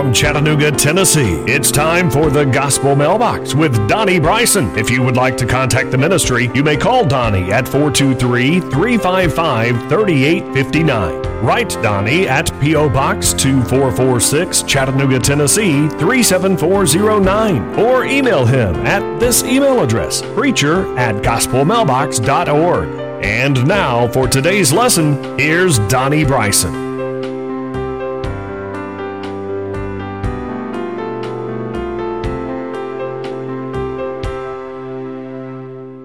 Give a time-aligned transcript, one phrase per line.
[0.00, 1.44] from Chattanooga, Tennessee.
[1.46, 4.74] It's time for the Gospel Mailbox with Donnie Bryson.
[4.78, 9.90] If you would like to contact the ministry, you may call Donnie at 423 355
[9.90, 11.44] 3859.
[11.44, 12.88] Write Donnie at P.O.
[12.88, 17.78] Box 2446, Chattanooga, Tennessee 37409.
[17.78, 22.88] Or email him at this email address, preacher at gospelmailbox.org.
[23.22, 26.89] And now for today's lesson, here's Donnie Bryson.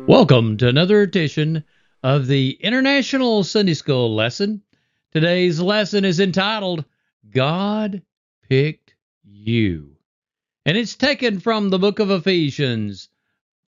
[0.08, 1.64] Welcome to another edition
[2.04, 4.62] of the International Sunday School lesson.
[5.12, 6.86] Today's lesson is entitled
[7.32, 8.04] God
[8.48, 9.98] Picked You.
[10.64, 13.10] And it's taken from the book of Ephesians,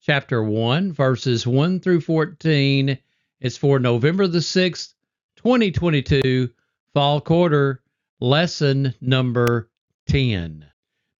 [0.02, 2.98] chapter 1, verses 1 through 14.
[3.41, 4.92] It's for November the 6th,
[5.36, 6.50] 2022,
[6.92, 7.80] fall quarter,
[8.20, 9.70] lesson number
[10.08, 10.66] 10.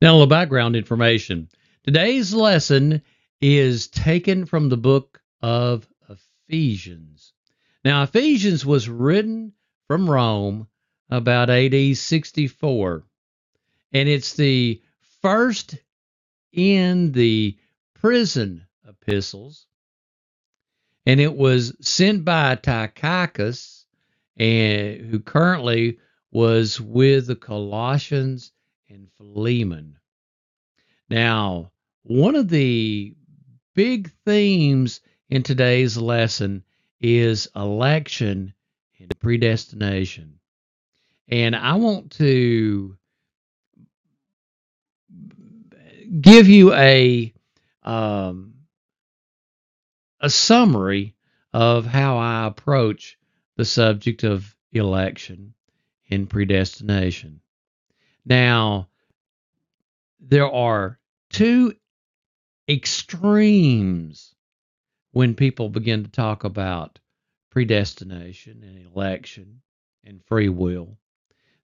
[0.03, 1.49] Now, a little background information.
[1.85, 3.01] Today's lesson
[3.41, 7.33] is taken from the book of Ephesians.
[7.85, 9.53] Now, Ephesians was written
[9.87, 10.69] from Rome
[11.11, 13.05] about AD 64,
[13.93, 14.83] and it's the
[15.23, 15.77] first
[16.53, 17.57] in the
[17.95, 19.67] prison epistles,
[21.05, 23.87] and it was sent by Tychicus,
[24.37, 25.99] and who currently
[26.33, 28.53] was with the Colossians
[28.89, 29.99] and Philemon.
[31.09, 31.71] Now,
[32.03, 33.15] one of the
[33.77, 36.65] big themes in today's lesson
[37.01, 38.55] is election
[38.99, 40.41] and predestination.
[41.29, 42.97] And I want to
[46.21, 47.33] give you a
[47.83, 48.55] um,
[50.21, 51.15] a summary
[51.53, 53.19] of how I approach
[53.57, 55.55] the subject of election
[56.11, 57.41] and predestination.
[58.25, 58.89] Now,
[60.19, 60.99] there are
[61.31, 61.75] two
[62.69, 64.35] extremes
[65.13, 66.99] when people begin to talk about
[67.51, 69.61] predestination and election
[70.05, 70.99] and free will.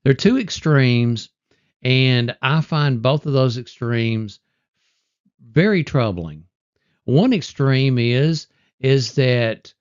[0.03, 1.29] There are two extremes,
[1.83, 4.41] and I find both of those extremes
[5.41, 6.45] very troubling.
[7.05, 8.47] One extreme is
[8.81, 9.75] is that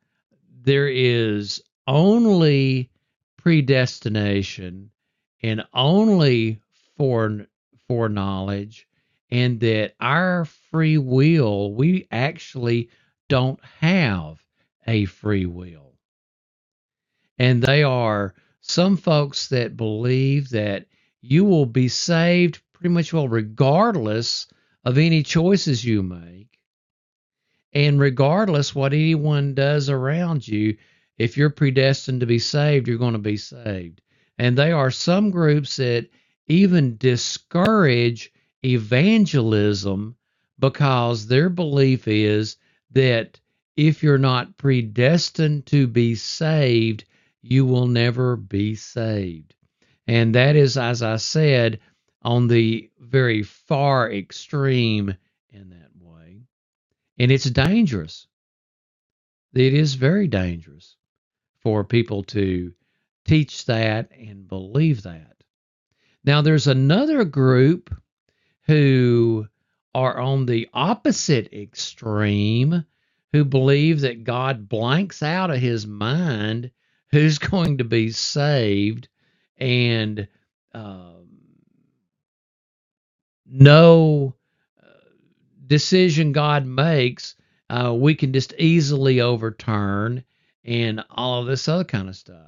[0.64, 2.90] there is only
[3.38, 4.92] predestination
[5.42, 6.60] and only
[6.98, 7.48] fore,
[7.88, 8.88] foreknowledge
[9.32, 12.90] and that our free will, we actually
[13.30, 14.44] don't have
[14.86, 15.94] a free will.
[17.40, 20.86] And they are some folks that believe that
[21.22, 24.48] you will be saved pretty much well regardless
[24.84, 26.60] of any choices you make.
[27.74, 30.78] And regardless what anyone does around you,
[31.18, 34.02] if you're predestined to be saved, you're going to be saved.
[34.38, 36.10] And they are some groups that
[36.48, 38.32] even discourage
[38.64, 40.16] evangelism
[40.60, 42.58] because their belief is
[42.92, 43.40] that
[43.76, 47.06] if you're not predestined to be saved,
[47.42, 49.56] you will never be saved.
[50.08, 51.80] And that is, as I said,
[52.22, 55.16] on the very far extreme
[55.50, 56.42] in that way.
[57.18, 58.28] And it's dangerous.
[59.54, 60.96] It is very dangerous
[61.62, 62.74] for people to
[63.26, 65.36] teach that and believe that.
[66.24, 67.96] Now, there's another group
[68.68, 69.48] who
[69.94, 72.86] are on the opposite extreme
[73.34, 76.72] who believe that God blanks out of his mind
[77.12, 79.08] who's going to be saved
[79.58, 80.28] and
[80.74, 81.28] um,
[83.46, 84.36] no
[84.82, 84.88] uh,
[85.68, 87.36] decision God makes,
[87.70, 90.24] uh, we can just easily overturn
[90.64, 92.48] and all of this other kind of stuff.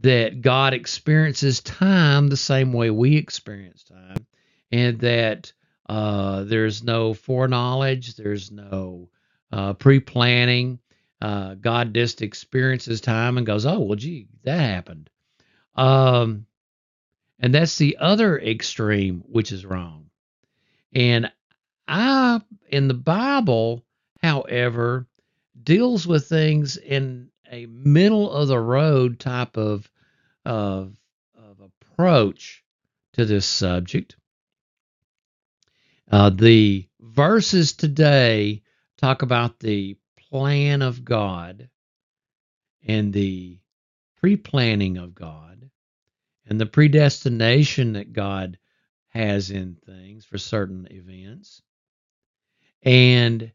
[0.00, 4.26] That God experiences time the same way we experience time
[4.72, 5.52] and that
[5.88, 9.10] uh, there's no foreknowledge, there's no
[9.52, 10.78] uh, pre planning.
[11.20, 15.08] Uh, God just experiences time and goes, oh, well, gee, that happened.
[15.76, 16.46] Um,
[17.38, 20.06] and that's the other extreme, which is wrong.
[20.92, 21.30] And
[21.86, 23.84] I, in the Bible,
[24.20, 25.06] however,
[25.62, 29.88] deals with things in a middle of the road type of,
[30.44, 30.92] of,
[31.36, 32.64] of approach
[33.12, 34.16] to this subject.
[36.12, 38.62] Uh, the verses today
[38.98, 39.96] talk about the
[40.28, 41.70] plan of God
[42.86, 43.58] and the
[44.20, 45.70] pre planning of God
[46.46, 48.58] and the predestination that God
[49.08, 51.62] has in things for certain events.
[52.82, 53.50] And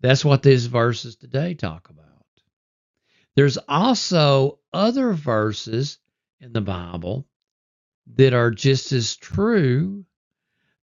[0.00, 2.06] that's what these verses today talk about.
[3.36, 5.98] There's also other verses
[6.40, 7.26] in the Bible
[8.14, 10.06] that are just as true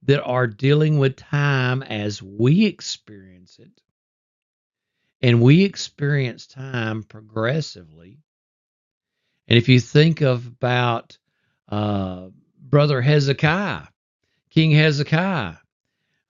[0.05, 3.81] that are dealing with time as we experience it.
[5.21, 8.19] And we experience time progressively.
[9.47, 11.17] And if you think of about
[11.69, 12.27] uh,
[12.59, 13.87] brother Hezekiah,
[14.49, 15.55] King Hezekiah,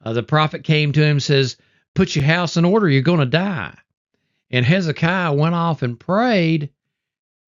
[0.04, 1.58] uh, the prophet came to him says,
[1.94, 2.88] "Put your house in order.
[2.90, 3.78] You're going to die."
[4.52, 6.70] And Hezekiah went off and prayed,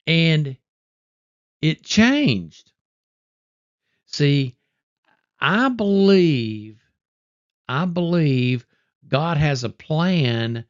[0.06, 0.56] and
[1.62, 2.72] it changed.
[4.06, 4.57] See,
[5.40, 6.80] I believe,
[7.68, 8.66] I believe
[9.06, 10.64] God has a plan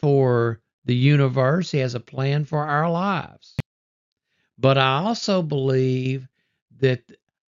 [0.00, 1.70] for the universe.
[1.70, 3.54] He has a plan for our lives.
[4.58, 6.28] But I also believe
[6.78, 7.02] that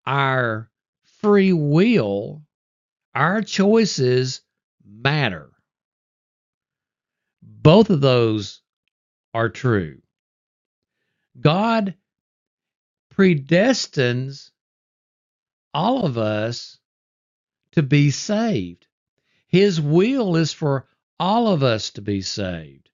[0.05, 0.69] our
[1.21, 2.41] free will,
[3.13, 4.41] our choices
[4.85, 5.51] matter.
[7.41, 8.61] Both of those
[9.33, 10.01] are true.
[11.39, 11.95] God
[13.13, 14.51] predestines
[15.77, 16.79] all of us
[17.71, 18.87] to be saved.
[19.47, 20.87] His will is for
[21.19, 22.89] all of us to be saved.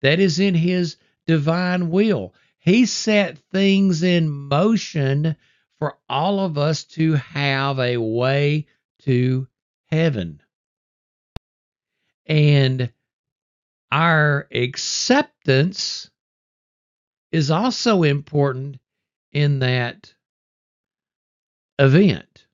[0.00, 2.34] That is in His divine will.
[2.58, 5.36] He set things in motion
[5.78, 8.66] for all of us to have a way
[9.00, 9.46] to
[9.90, 10.40] heaven.
[12.24, 12.90] And
[13.90, 16.10] our acceptance
[17.30, 18.78] is also important
[19.30, 20.14] in that
[21.82, 22.46] event.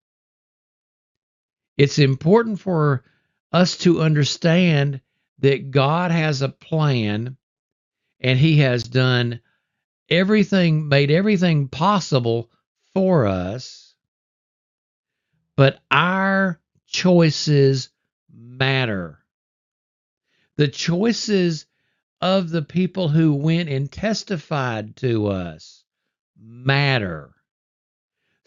[1.77, 3.05] It's important for
[3.53, 5.01] us to understand
[5.41, 7.37] that God has a plan
[8.21, 9.41] and He has done
[10.09, 12.51] everything, made everything possible
[12.95, 13.95] for us.
[15.57, 17.91] But our choices
[18.33, 19.19] matter.
[20.57, 21.67] The choices
[22.21, 25.85] of the people who went and testified to us
[26.37, 27.35] matter.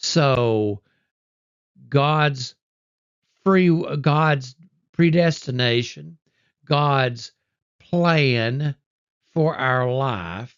[0.02, 0.82] So
[1.90, 2.56] God's
[3.44, 4.56] free God's
[4.92, 6.18] predestination,
[6.66, 7.32] God's
[7.80, 8.76] plan
[9.34, 10.56] for our life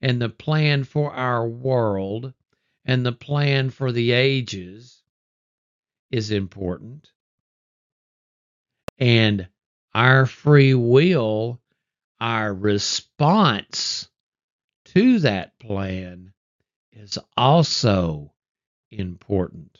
[0.00, 2.32] and the plan for our world
[2.84, 5.02] and the plan for the ages
[6.10, 7.10] is important.
[8.98, 9.48] And
[9.94, 11.60] our free will,
[12.20, 14.08] our response
[14.86, 16.32] to that plan
[16.92, 18.33] is also
[18.98, 19.78] important.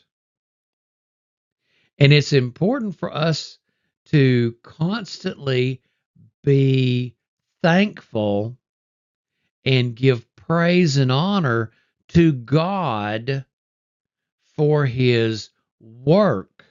[1.97, 3.57] And it's important for us
[4.07, 5.81] to constantly
[6.43, 7.15] be
[7.63, 8.57] thankful
[9.63, 11.71] and give praise and honor
[12.09, 13.45] to God
[14.55, 16.65] for his work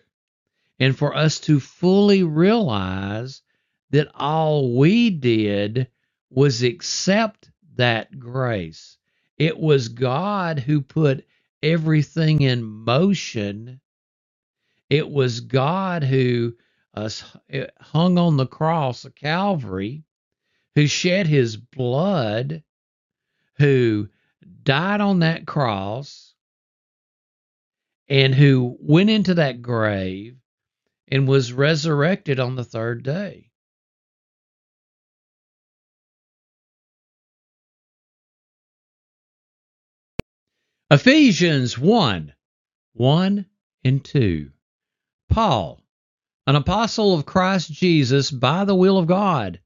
[0.78, 3.42] and for us to fully realize
[3.90, 5.88] that all we did
[6.30, 8.96] was accept that grace.
[9.38, 11.26] It was God who put
[11.64, 13.80] everything in motion.
[14.90, 16.54] It was God who
[16.92, 17.08] uh,
[17.80, 20.04] hung on the cross of Calvary,
[20.74, 22.62] who shed his blood,
[23.56, 24.08] who
[24.62, 26.34] died on that cross,
[28.08, 30.36] and who went into that grave
[31.08, 33.50] and was resurrected on the third day.
[40.90, 42.34] Ephesians 1
[42.92, 43.46] 1
[43.84, 44.50] and 2.
[45.30, 45.82] Paul,
[46.46, 49.60] an apostle of Christ Jesus by the will of God,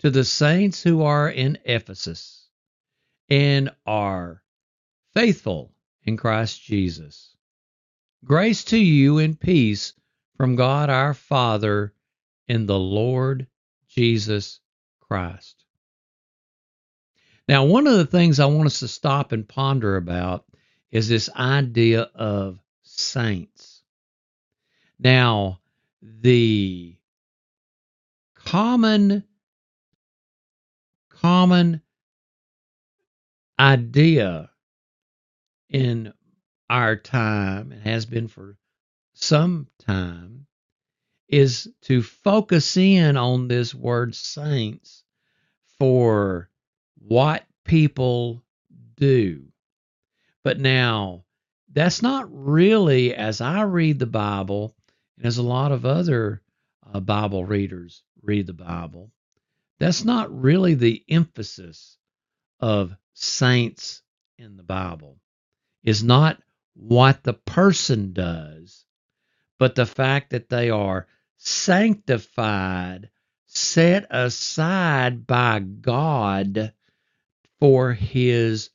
[0.00, 2.48] to the saints who are in Ephesus
[3.28, 4.42] and are
[5.14, 5.72] faithful
[6.02, 7.36] in Christ Jesus.
[8.24, 9.92] Grace to you and peace
[10.36, 11.94] from God our Father
[12.48, 13.46] and the Lord
[13.86, 14.58] Jesus
[14.98, 15.57] Christ.
[17.48, 20.44] Now, one of the things I want us to stop and ponder about
[20.90, 23.82] is this idea of saints.
[24.98, 25.60] Now,
[26.02, 26.94] the
[28.34, 29.24] common
[31.08, 31.82] common
[33.58, 34.50] idea
[35.68, 36.12] in
[36.70, 38.56] our time and has been for
[39.14, 40.46] some time
[41.28, 45.02] is to focus in on this word saints
[45.78, 46.48] for
[46.98, 48.42] what people
[48.96, 49.44] do.
[50.42, 51.24] But now,
[51.72, 54.74] that's not really, as I read the Bible,
[55.16, 56.42] and as a lot of other
[56.92, 59.10] uh, Bible readers read the Bible,
[59.78, 61.96] that's not really the emphasis
[62.60, 64.02] of saints
[64.38, 65.18] in the Bible.
[65.84, 66.42] Is not
[66.74, 68.84] what the person does,
[69.58, 73.10] but the fact that they are sanctified,
[73.46, 76.72] set aside by God
[77.60, 78.70] for his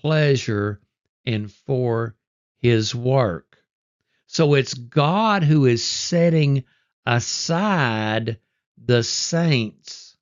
[0.00, 0.80] pleasure
[1.26, 2.14] and for
[2.58, 3.58] his work.
[4.26, 6.64] So it's God who is setting
[7.06, 8.38] aside
[8.82, 10.16] the saints.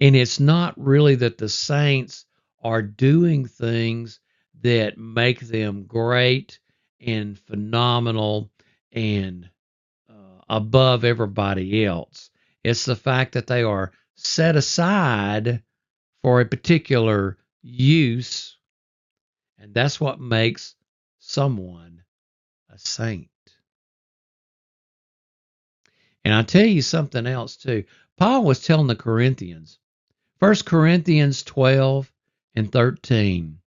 [0.00, 2.24] And it's not really that the saints
[2.62, 4.20] are doing things
[4.62, 6.58] that make them great
[7.00, 8.50] and phenomenal
[8.92, 9.48] and
[10.08, 12.30] uh, above everybody else.
[12.64, 15.62] It's the fact that they are set aside
[16.22, 18.56] for a particular use,
[19.58, 20.74] and that's what makes
[21.18, 22.02] someone
[22.68, 23.28] a saint.
[26.24, 27.84] And I'll tell you something else too.
[28.18, 29.78] Paul was telling the Corinthians,
[30.40, 32.12] 1 Corinthians 12
[32.54, 33.58] and 13,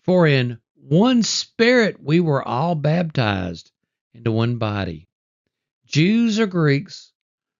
[0.00, 3.70] for in one spirit we were all baptized
[4.14, 5.06] into one body.
[5.86, 7.12] Jews or Greeks,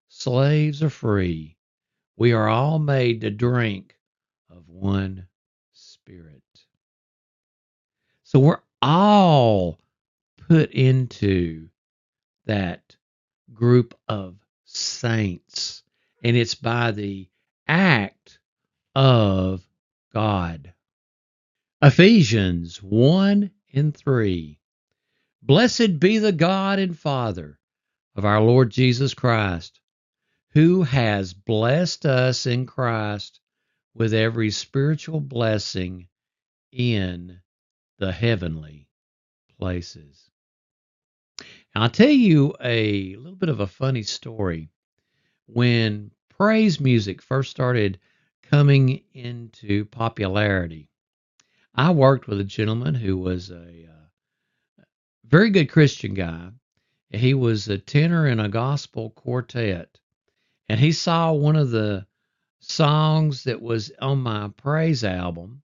[0.09, 1.57] slaves or free,
[2.17, 4.00] we are all made to drink
[4.51, 5.27] of one
[5.73, 6.43] spirit.
[8.25, 9.79] So we're all
[10.49, 11.69] put into
[12.47, 12.97] that
[13.53, 15.83] group of saints,
[16.23, 17.29] and it's by the
[17.67, 18.39] act
[18.95, 19.65] of
[20.13, 20.73] God.
[21.83, 24.61] Ephesians 1 and 3.
[25.43, 27.59] Blessed be the God and Father
[28.17, 29.81] of our Lord Jesus Christ,
[30.53, 33.41] who has blessed us in Christ
[33.95, 36.07] with every spiritual blessing
[36.73, 37.41] in
[37.99, 38.89] the heavenly
[39.59, 40.31] places.
[41.75, 44.71] I'll tell you a little bit of a funny story.
[45.47, 47.99] When praise music first started
[48.43, 50.89] coming into popularity,
[51.75, 54.85] I worked with a gentleman who was a uh,
[55.25, 56.51] very good Christian guy.
[57.11, 59.99] He was a tenor in a gospel quartet,
[60.69, 62.07] and he saw one of the
[62.61, 65.63] songs that was on my praise album,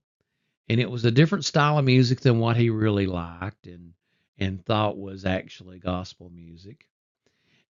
[0.69, 3.93] and it was a different style of music than what he really liked and
[4.39, 6.85] and thought was actually gospel music.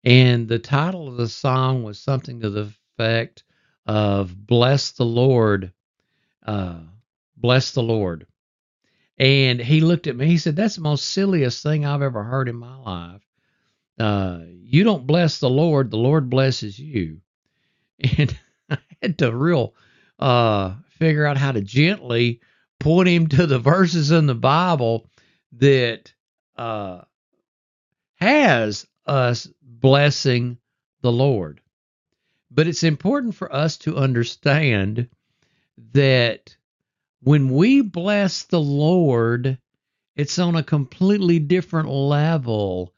[0.03, 3.43] And the title of the song was something to the effect
[3.85, 5.71] of "Bless the Lord."
[6.45, 6.79] Uh,
[7.35, 8.25] bless the Lord.
[9.17, 10.27] And he looked at me.
[10.27, 13.21] He said, That's the most silliest thing I've ever heard in my life.
[13.99, 17.21] Uh, you don't bless the Lord, the Lord blesses you.
[18.19, 18.37] And
[18.69, 19.73] I had to real
[20.19, 22.41] uh, figure out how to gently
[22.79, 25.09] point him to the verses in the Bible
[25.53, 26.13] that
[26.57, 27.01] uh,
[28.15, 30.57] has us blessing
[31.01, 31.61] the Lord.
[32.49, 35.09] But it's important for us to understand
[35.93, 36.55] that
[37.21, 39.57] when we bless the Lord,
[40.15, 42.93] it's on a completely different level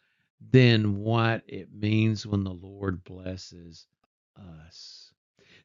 [0.51, 3.85] than what it means when the Lord blesses
[4.37, 5.08] us.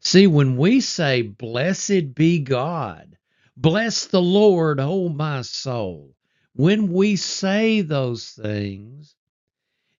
[0.05, 3.17] See, when we say, Blessed be God,
[3.57, 6.15] bless the Lord, oh my soul,
[6.55, 9.17] when we say those things,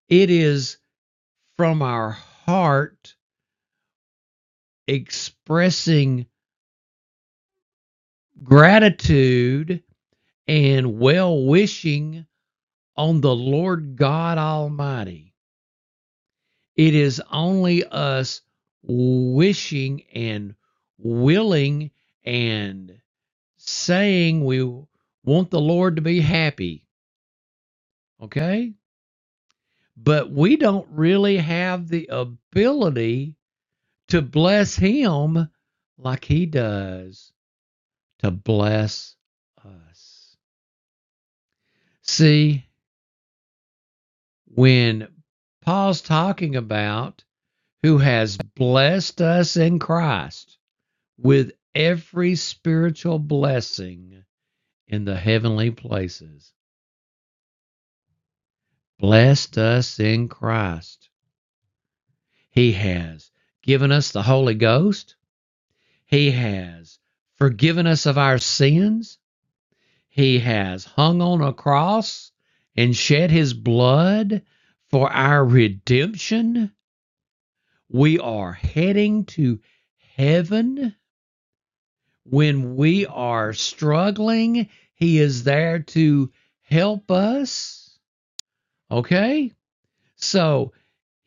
[0.10, 0.78] it is
[1.58, 3.16] from our heart
[4.88, 6.28] expressing
[8.44, 9.84] gratitude
[10.48, 12.26] and well wishing
[12.98, 15.34] on the Lord God Almighty.
[16.76, 18.42] It is only us
[18.88, 20.56] wishing and
[20.98, 21.92] willing
[22.24, 23.00] and
[23.58, 24.64] saying we
[25.24, 26.86] want the Lord to be happy.
[28.22, 28.74] Okay?
[29.98, 33.36] But we don't really have the ability
[34.10, 35.50] to bless Him
[35.98, 37.32] like He does
[38.20, 39.16] to bless
[39.64, 40.38] us.
[42.02, 42.66] See,
[44.46, 45.08] when
[45.62, 47.24] Paul's talking about
[47.86, 50.58] who has blessed us in Christ
[51.20, 54.24] with every spiritual blessing
[54.88, 56.52] in the heavenly places.
[58.98, 61.10] Blessed us in Christ.
[62.50, 63.30] He has
[63.62, 65.16] given us the Holy Ghost.
[66.08, 66.98] He has
[67.36, 69.20] forgiven us of our sins.
[70.08, 72.32] He has hung on a cross
[72.76, 74.42] and shed his blood
[74.90, 76.72] for our redemption.
[77.90, 79.60] We are heading to
[80.16, 80.96] heaven.
[82.24, 87.98] When we are struggling, he is there to help us.
[88.90, 89.52] Okay?
[90.16, 90.74] So,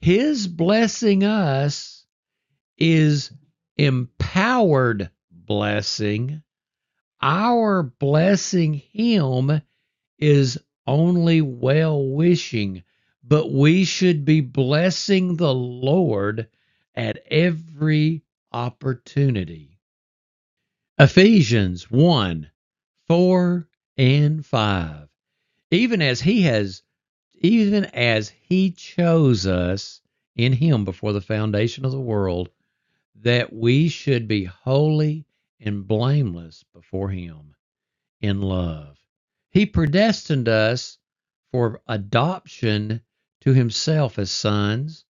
[0.00, 2.04] his blessing us
[2.76, 3.32] is
[3.76, 6.42] empowered blessing.
[7.20, 9.62] Our blessing him
[10.18, 12.84] is only well wishing,
[13.28, 16.48] but we should be blessing the Lord
[16.94, 19.78] at every opportunity.
[20.98, 22.50] Ephesians 1
[23.06, 23.68] 4
[23.98, 25.08] and 5.
[25.70, 26.82] Even as he has
[27.40, 30.00] even as he chose us
[30.34, 32.48] in him before the foundation of the world
[33.14, 35.26] that we should be holy
[35.60, 37.54] and blameless before him
[38.20, 38.98] in love.
[39.50, 40.98] He predestined us
[41.52, 43.02] for adoption
[43.48, 45.06] to himself as sons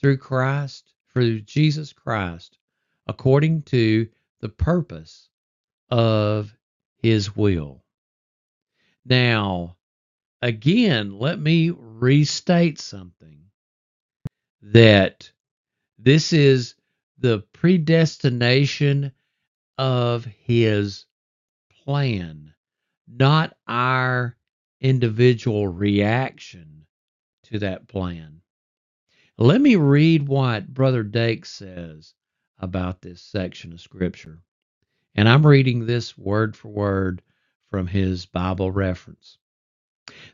[0.00, 2.58] through Christ, through Jesus Christ,
[3.06, 4.08] according to
[4.40, 5.28] the purpose
[5.88, 6.52] of
[7.00, 7.84] his will.
[9.04, 9.76] Now,
[10.42, 13.38] again, let me restate something
[14.62, 15.30] that
[15.96, 16.74] this is
[17.18, 19.12] the predestination
[19.78, 21.04] of his
[21.84, 22.52] plan,
[23.06, 24.36] not our
[24.80, 26.85] individual reaction
[27.46, 28.40] to that plan.
[29.38, 32.14] Let me read what Brother Dake says
[32.58, 34.42] about this section of Scripture.
[35.14, 37.22] And I'm reading this word for word
[37.70, 39.38] from his Bible reference.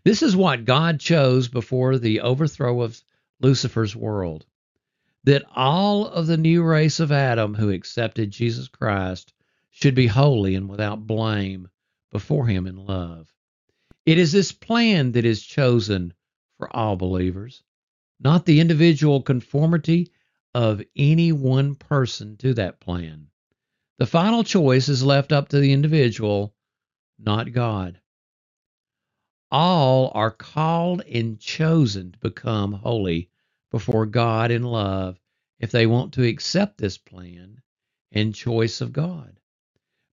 [0.04, 3.00] This is what God chose before the overthrow of
[3.40, 4.46] Lucifer's world
[5.24, 9.32] that all of the new race of Adam who accepted Jesus Christ
[9.70, 11.68] should be holy and without blame
[12.10, 13.32] before him in love.
[14.04, 16.12] It is this plan that is chosen
[16.62, 17.54] for all believers
[18.20, 20.10] not the individual conformity
[20.54, 23.26] of any one person to that plan.
[23.98, 26.54] The final choice is left up to the individual,
[27.18, 28.00] not God.
[29.50, 33.30] All are called and chosen to become holy
[33.70, 35.18] before God in love
[35.60, 37.60] if they want to accept this plan
[38.12, 39.38] and choice of God.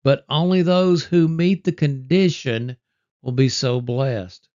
[0.04, 2.78] But only those who meet the condition
[3.24, 4.47] will be so blessed.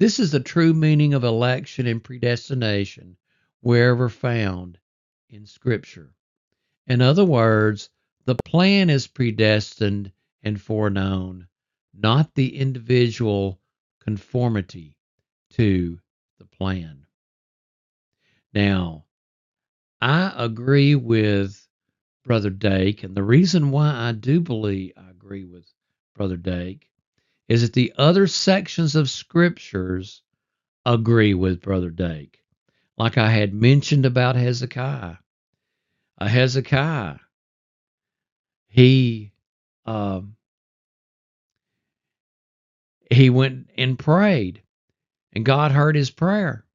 [0.00, 3.18] This is the true meaning of election and predestination
[3.60, 4.78] wherever found
[5.28, 6.14] in Scripture.
[6.86, 7.90] In other words,
[8.24, 10.10] the plan is predestined
[10.42, 11.48] and foreknown,
[11.92, 13.60] not the individual
[13.98, 14.96] conformity
[15.50, 16.00] to
[16.38, 17.04] the plan.
[18.54, 19.04] Now,
[20.00, 21.68] I agree with
[22.24, 25.70] Brother Dake, and the reason why I do believe I agree with
[26.14, 26.89] Brother Dake
[27.50, 30.22] is that the other sections of scriptures
[30.86, 32.38] agree with Brother Dake.
[32.96, 35.16] Like I had mentioned about Hezekiah.
[36.18, 37.18] Uh, Hezekiah,
[38.68, 39.32] he
[39.86, 40.36] um,
[43.10, 44.62] he went and prayed,
[45.32, 46.66] and God heard his prayer,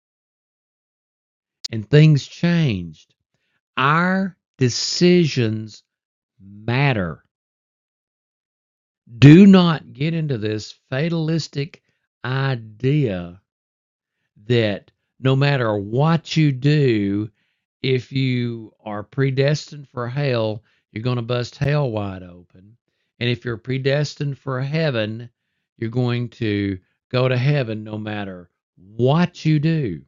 [1.71, 3.13] and things changed.
[3.77, 5.83] Our decisions
[6.41, 7.24] matter.
[9.17, 11.83] Do not get into this fatalistic
[12.23, 13.41] idea
[14.47, 17.29] that no matter what you do,
[17.81, 22.77] if you are predestined for hell, you're going to bust hell wide open.
[23.19, 25.29] And if you're predestined for heaven,
[25.77, 26.79] you're going to
[27.11, 30.01] go to heaven no matter what you do.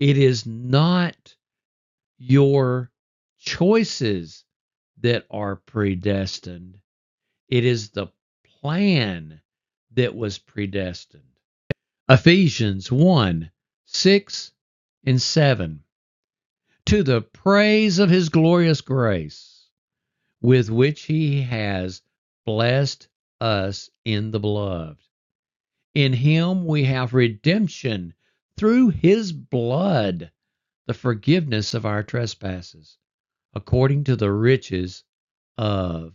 [0.00, 1.36] It is not
[2.18, 2.90] your
[3.38, 4.44] choices
[5.00, 6.78] that are predestined,
[7.48, 8.08] it is the
[8.60, 9.40] plan
[9.92, 11.22] that was predestined.
[12.08, 13.50] Ephesians 1
[13.86, 14.52] 6
[15.04, 15.82] and 7.
[16.86, 19.68] To the praise of his glorious grace,
[20.40, 22.02] with which he has
[22.44, 23.08] blessed
[23.40, 25.02] us in the beloved.
[25.94, 28.14] In him we have redemption
[28.56, 30.30] through his blood,
[30.86, 32.98] the forgiveness of our trespasses,
[33.54, 35.04] according to the riches
[35.56, 36.14] of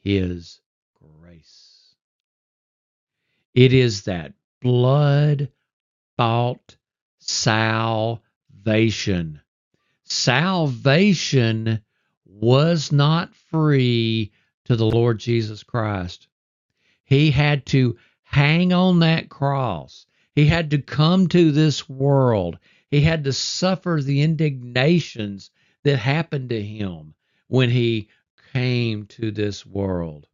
[0.00, 0.60] his
[0.94, 1.94] grace.
[3.54, 5.50] It is that blood
[6.16, 6.76] bought
[7.18, 8.20] salvation.
[10.04, 11.80] Salvation
[12.24, 14.32] was not free
[14.64, 16.28] to the Lord Jesus Christ.
[17.04, 20.06] He had to hang on that cross.
[20.34, 22.58] He had to come to this world.
[22.90, 25.50] He had to suffer the indignations
[25.84, 27.14] that happened to him
[27.48, 28.08] when he
[28.58, 30.26] came to this world.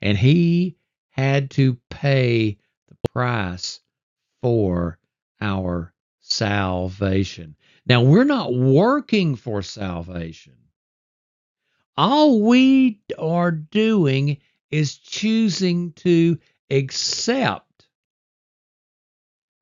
[0.00, 0.76] And he
[1.10, 2.56] had to pay
[2.88, 3.80] the price
[4.40, 4.98] for
[5.40, 7.56] our salvation.
[7.84, 10.54] Now, we're not working for salvation.
[11.96, 14.38] All we are doing
[14.70, 16.38] is choosing to
[16.70, 17.86] accept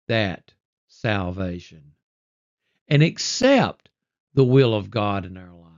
[0.06, 0.52] that
[0.86, 1.92] salvation
[2.86, 3.88] and accept
[4.34, 5.69] the will of God in our life.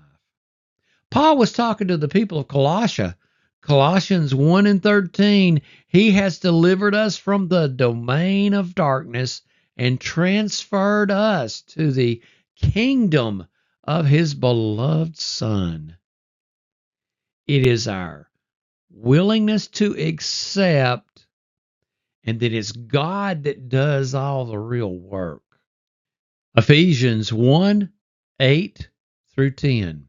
[1.12, 3.16] Paul was talking to the people of Colossia.
[3.60, 9.42] Colossians 1 and 13, he has delivered us from the domain of darkness
[9.76, 12.22] and transferred us to the
[12.56, 13.46] kingdom
[13.84, 15.98] of his beloved Son.
[17.46, 18.30] It is our
[18.90, 21.26] willingness to accept,
[22.24, 25.42] and that it's God that does all the real work.
[26.56, 27.92] Ephesians 1
[28.40, 28.88] 8
[29.34, 30.08] through 10,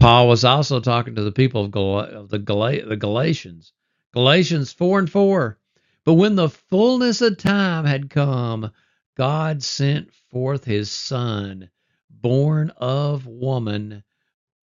[0.00, 3.74] Paul was also talking to the people of, Gal- of the, Gal- the Galatians.
[4.14, 5.58] Galatians 4 and 4.
[6.06, 8.72] But when the fullness of time had come,
[9.18, 11.68] God sent forth his Son,
[12.08, 14.02] born of woman,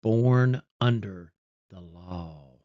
[0.02, 1.32] born under
[1.70, 2.58] the law.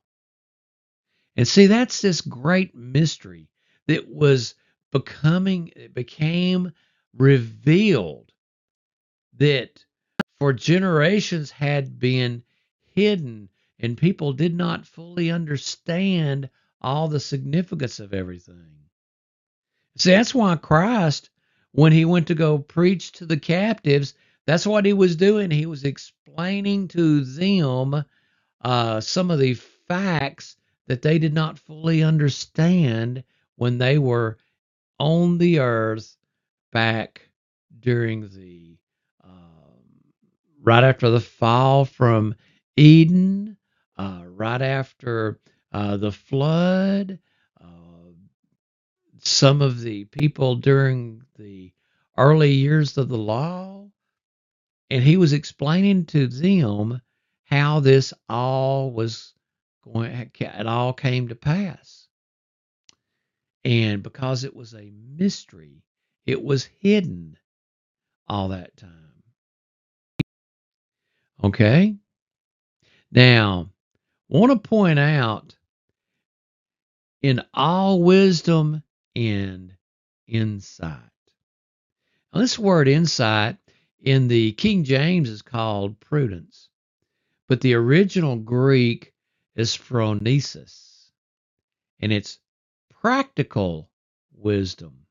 [1.37, 3.51] And see, that's this great mystery
[3.87, 4.55] that was
[4.93, 6.73] becoming, it became
[7.17, 8.33] revealed
[9.37, 9.85] that
[10.39, 12.43] for generations had been
[12.95, 16.49] hidden and people did not fully understand
[16.81, 18.87] all the significance of everything.
[19.97, 21.31] See, that's why Christ,
[21.73, 24.15] when he went to go preach to the captives,
[24.47, 25.51] that's what he was doing.
[25.51, 28.05] He was explaining to them
[28.61, 33.25] uh, some of the facts that they did not fully understand
[33.57, 34.39] when they were
[34.99, 36.17] on the earth
[36.73, 37.29] back
[37.79, 38.77] during the
[39.23, 39.83] um,
[40.63, 42.35] right after the fall from
[42.77, 43.57] Eden,
[43.99, 45.41] uh, right after
[45.73, 47.19] uh, the flood.
[47.61, 47.67] Uh,
[49.21, 51.73] some of the people during the
[52.19, 53.89] early years of the law,
[54.91, 57.01] and he was explaining to them
[57.45, 59.35] how this all was
[59.85, 62.09] going, it all came to pass.
[63.65, 65.85] And because it was a mystery,
[66.27, 67.37] it was hidden
[68.29, 69.23] all that time.
[71.45, 71.97] Okay?
[73.13, 73.69] Now,
[74.29, 75.55] want to point out
[77.21, 78.83] in all wisdom
[79.15, 79.77] and
[80.27, 80.99] insight.
[82.33, 83.59] Now, this word insight
[84.01, 86.71] in the King James is called prudence,
[87.49, 89.13] but the original Greek
[89.55, 91.11] is phronesis,
[92.01, 92.39] and it's
[93.03, 93.91] practical
[94.33, 95.07] wisdom.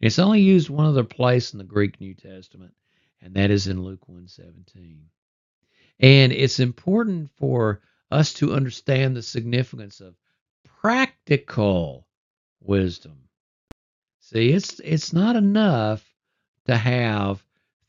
[0.00, 2.74] It's only used one other place in the Greek New Testament,
[3.20, 5.10] and that is in Luke 117.
[6.00, 7.80] And it's important for
[8.10, 10.14] us to understand the significance of
[10.80, 12.06] practical
[12.60, 13.28] wisdom.
[14.20, 16.04] See, it's it's not enough
[16.66, 17.44] to have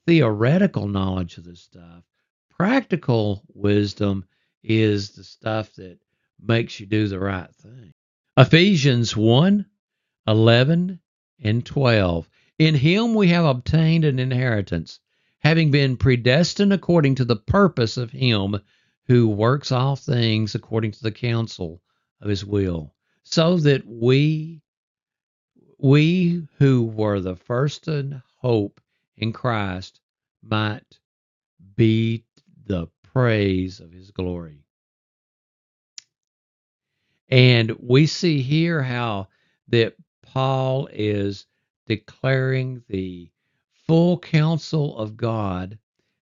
[0.06, 2.04] theoretical knowledge of this stuff.
[2.50, 4.26] Practical wisdom
[4.64, 6.00] is the stuff that
[6.40, 7.94] makes you do the right thing.
[8.38, 9.66] Ephesians 1
[10.28, 11.00] 11
[11.44, 12.30] and 12.
[12.60, 15.00] In him we have obtained an inheritance
[15.46, 18.60] having been predestined according to the purpose of him
[19.06, 21.80] who works all things according to the counsel
[22.20, 24.60] of his will, so that we
[25.78, 28.82] we who were the first in hope
[29.18, 30.00] in Christ
[30.42, 31.00] might
[31.76, 32.26] be
[32.66, 34.66] the praise of his glory.
[37.30, 39.28] And we see here how
[39.68, 41.46] that Paul is
[41.86, 43.30] declaring the
[43.88, 45.78] full counsel of God,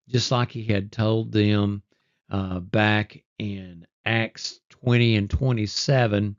[0.07, 1.83] just like he had told them
[2.29, 6.35] uh, back in Acts 20 and 27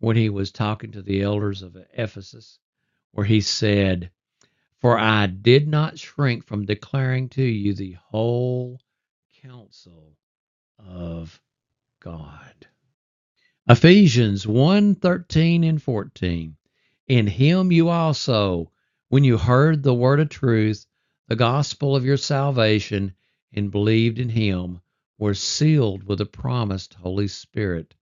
[0.00, 2.58] when he was talking to the elders of Ephesus,
[3.12, 4.10] where he said,
[4.80, 8.80] For I did not shrink from declaring to you the whole
[9.42, 10.16] counsel
[10.78, 11.40] of
[12.00, 12.66] God.
[13.68, 16.56] Ephesians 1 13 and 14.
[17.06, 18.70] In him you also,
[19.08, 20.86] when you heard the word of truth,
[21.28, 23.14] the gospel of your salvation,
[23.52, 24.80] and believed in him,
[25.18, 27.94] were sealed with the promised Holy Spirit,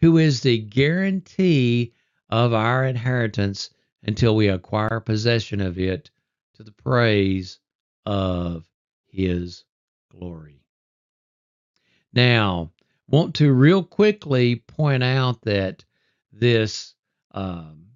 [0.00, 1.92] who is the guarantee
[2.28, 3.70] of our inheritance
[4.02, 6.10] until we acquire possession of it
[6.54, 7.58] to the praise
[8.06, 8.68] of
[9.08, 9.64] his
[10.10, 10.62] glory.
[12.12, 12.72] Now,
[13.08, 15.84] want to real quickly point out that
[16.32, 16.94] this
[17.32, 17.86] um,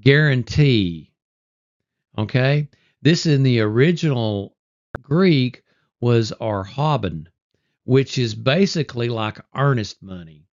[0.00, 1.12] guarantee.
[2.18, 2.68] Okay?
[3.02, 4.56] This in the original
[5.02, 5.62] Greek
[6.00, 7.26] was arrabon,
[7.84, 10.46] which is basically like earnest money.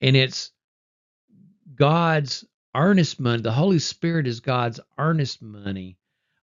[0.00, 0.50] And it's
[1.74, 3.42] God's earnest money.
[3.42, 5.96] The Holy Spirit is God's earnest money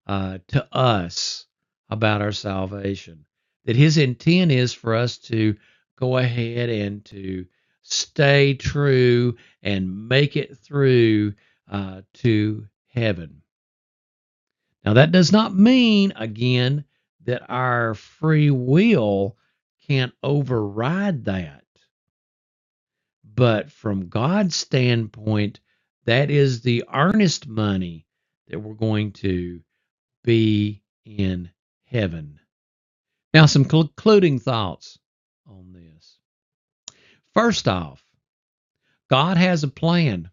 [0.08, 1.46] uh, to us
[1.90, 3.26] about our salvation.
[3.66, 5.56] That His intent is for us to
[5.96, 7.46] go ahead and to
[7.84, 11.34] stay true and make it through
[11.74, 13.42] uh, to heaven.
[14.86, 16.86] Now, that does not mean, again,
[17.26, 19.38] that our free will
[19.88, 21.64] can't override that.
[23.24, 25.60] But from God's standpoint,
[26.06, 28.06] that is the earnest money
[28.50, 29.62] that we're going to
[30.24, 31.50] be in
[31.86, 32.40] heaven.
[33.34, 35.00] Now, some concluding thoughts
[35.48, 36.20] on this.
[37.34, 38.04] First off,
[39.10, 40.30] God has a plan.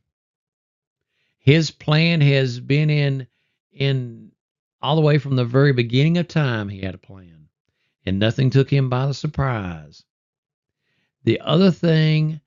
[1.42, 3.26] His plan has been in
[3.72, 4.33] in
[4.83, 6.68] all the way from the very beginning of time.
[6.68, 7.48] He had a plan,
[8.05, 10.05] and nothing took him by the surprise.
[11.24, 12.40] The other thing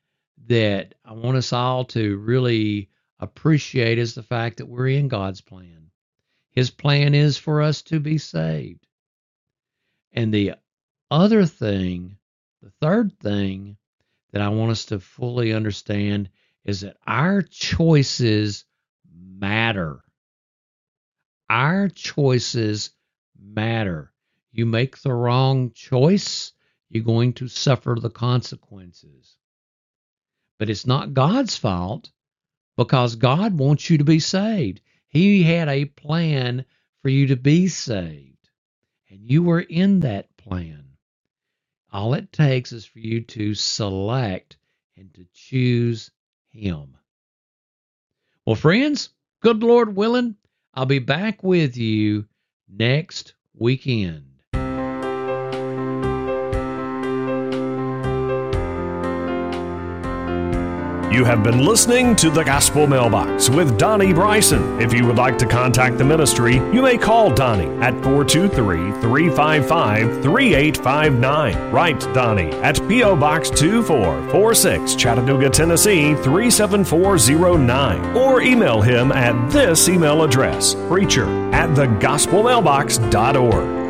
[0.47, 5.41] that I want us all to really appreciate is the fact that we're in God's
[5.41, 5.89] plan.
[6.51, 8.85] His plan is for us to be saved.
[10.11, 10.53] And the
[11.09, 12.17] other thing,
[12.61, 13.77] the third thing
[14.31, 16.29] that I want us to fully understand
[16.63, 18.65] is that our choices
[19.43, 19.99] matter.
[21.49, 22.91] Our choices
[23.37, 24.13] matter.
[24.53, 26.53] You make the wrong choice,
[26.89, 29.35] you're going to suffer the consequences.
[30.59, 32.09] But it's not God's fault
[32.77, 34.79] because God wants you to be saved.
[35.09, 36.63] He had a plan
[37.01, 38.49] for you to be saved,
[39.09, 40.85] and you were in that plan.
[41.91, 44.55] All it takes is for you to select
[44.95, 46.11] and to choose
[46.49, 46.95] Him.
[48.45, 49.09] Well, friends,
[49.43, 50.37] good Lord willing,
[50.73, 52.25] I'll be back with you
[52.69, 54.32] next weekend.
[61.13, 64.81] You have been listening to the Gospel Mailbox with Donnie Bryson.
[64.81, 70.23] If you would like to contact the ministry, you may call Donnie at 423 355
[70.23, 71.71] 3859.
[71.71, 73.15] Write Donnie at P.O.
[73.15, 78.17] Box 2446, Chattanooga, Tennessee 37409.
[78.17, 83.82] Or email him at this email address preacher at thegospelmailbox.org.